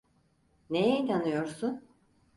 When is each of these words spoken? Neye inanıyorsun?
Neye 0.69 0.97
inanıyorsun? 0.97 1.85